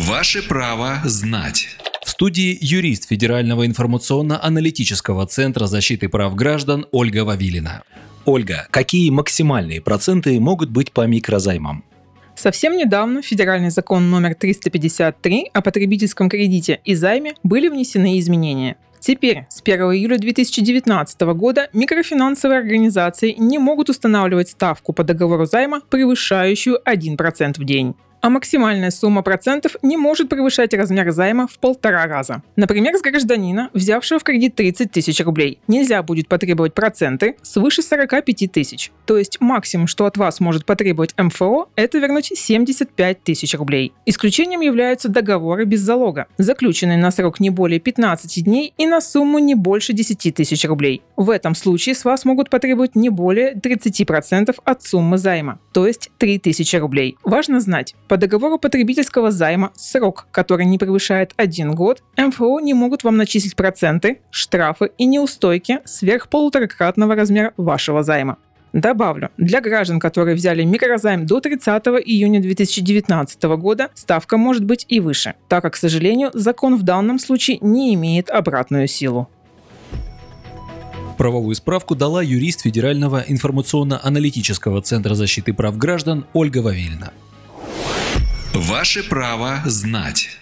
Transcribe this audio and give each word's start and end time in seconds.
Ваше 0.00 0.46
право 0.46 1.00
знать. 1.02 1.70
В 2.04 2.10
студии 2.10 2.56
юрист 2.60 3.08
Федерального 3.08 3.66
информационно-аналитического 3.66 5.26
центра 5.26 5.66
защиты 5.66 6.08
прав 6.08 6.36
граждан 6.36 6.86
Ольга 6.92 7.24
Вавилина. 7.24 7.82
Ольга, 8.24 8.68
какие 8.70 9.10
максимальные 9.10 9.80
проценты 9.80 10.38
могут 10.38 10.70
быть 10.70 10.92
по 10.92 11.04
микрозаймам? 11.04 11.82
Совсем 12.36 12.76
недавно 12.76 13.22
федеральный 13.22 13.70
закон 13.70 14.08
номер 14.08 14.36
353 14.36 15.50
о 15.52 15.62
потребительском 15.62 16.28
кредите 16.28 16.80
и 16.84 16.94
займе 16.94 17.34
были 17.42 17.66
внесены 17.66 18.20
изменения. 18.20 18.76
Теперь, 19.00 19.46
с 19.50 19.60
1 19.60 19.80
июля 19.94 20.16
2019 20.16 21.20
года, 21.34 21.70
микрофинансовые 21.72 22.60
организации 22.60 23.34
не 23.36 23.58
могут 23.58 23.88
устанавливать 23.88 24.50
ставку 24.50 24.92
по 24.92 25.02
договору 25.02 25.44
займа, 25.44 25.80
превышающую 25.90 26.78
1% 26.86 27.54
в 27.58 27.64
день 27.64 27.96
а 28.20 28.30
максимальная 28.30 28.90
сумма 28.90 29.22
процентов 29.22 29.76
не 29.82 29.96
может 29.96 30.28
превышать 30.28 30.74
размер 30.74 31.10
займа 31.10 31.46
в 31.46 31.58
полтора 31.58 32.06
раза. 32.06 32.42
Например, 32.56 32.96
с 32.96 33.02
гражданина, 33.02 33.70
взявшего 33.72 34.18
в 34.18 34.24
кредит 34.24 34.54
30 34.54 34.90
тысяч 34.90 35.20
рублей, 35.24 35.60
нельзя 35.68 36.02
будет 36.02 36.28
потребовать 36.28 36.74
проценты 36.74 37.36
свыше 37.42 37.82
45 37.82 38.50
тысяч. 38.52 38.90
То 39.06 39.16
есть 39.16 39.40
максимум, 39.40 39.86
что 39.86 40.06
от 40.06 40.16
вас 40.16 40.40
может 40.40 40.66
потребовать 40.66 41.14
МФО, 41.16 41.68
это 41.76 41.98
вернуть 41.98 42.32
75 42.34 43.22
тысяч 43.22 43.54
рублей. 43.54 43.92
Исключением 44.06 44.60
являются 44.60 45.08
договоры 45.08 45.64
без 45.64 45.80
залога, 45.80 46.26
заключенные 46.38 46.98
на 46.98 47.10
срок 47.10 47.40
не 47.40 47.50
более 47.50 47.80
15 47.80 48.44
дней 48.44 48.74
и 48.76 48.86
на 48.86 49.00
сумму 49.00 49.38
не 49.38 49.54
больше 49.54 49.92
10 49.92 50.34
тысяч 50.34 50.64
рублей. 50.64 51.02
В 51.16 51.30
этом 51.30 51.54
случае 51.54 51.94
с 51.94 52.04
вас 52.04 52.24
могут 52.24 52.50
потребовать 52.50 52.94
не 52.94 53.08
более 53.08 53.54
30% 53.54 54.54
от 54.64 54.82
суммы 54.82 55.18
займа, 55.18 55.58
то 55.72 55.86
есть 55.86 56.10
3000 56.18 56.76
рублей. 56.76 57.16
Важно 57.24 57.60
знать, 57.60 57.94
по 58.08 58.16
договору 58.16 58.58
потребительского 58.58 59.30
займа 59.30 59.70
срок, 59.74 60.26
который 60.32 60.64
не 60.64 60.78
превышает 60.78 61.32
один 61.36 61.74
год, 61.74 62.02
МФО 62.16 62.60
не 62.60 62.74
могут 62.74 63.04
вам 63.04 63.16
начислить 63.16 63.54
проценты, 63.54 64.20
штрафы 64.30 64.90
и 64.96 65.04
неустойки 65.04 65.80
сверх 65.84 66.28
полуторакратного 66.28 67.14
размера 67.14 67.52
вашего 67.56 68.02
займа. 68.02 68.38
Добавлю, 68.72 69.30
для 69.38 69.60
граждан, 69.60 69.98
которые 69.98 70.34
взяли 70.36 70.62
микрозайм 70.62 71.26
до 71.26 71.40
30 71.40 71.86
июня 72.04 72.40
2019 72.40 73.42
года, 73.56 73.88
ставка 73.94 74.36
может 74.36 74.64
быть 74.64 74.84
и 74.88 75.00
выше, 75.00 75.34
так 75.48 75.62
как, 75.62 75.74
к 75.74 75.76
сожалению, 75.76 76.30
закон 76.34 76.76
в 76.76 76.82
данном 76.82 77.18
случае 77.18 77.58
не 77.60 77.94
имеет 77.94 78.30
обратную 78.30 78.86
силу. 78.88 79.28
Правовую 81.16 81.54
справку 81.56 81.96
дала 81.96 82.22
юрист 82.22 82.60
Федерального 82.60 83.24
информационно-аналитического 83.26 84.82
центра 84.82 85.14
защиты 85.14 85.52
прав 85.52 85.76
граждан 85.76 86.26
Ольга 86.32 86.58
Вавилина. 86.58 87.12
Ваше 88.58 89.04
право 89.04 89.62
знать. 89.66 90.30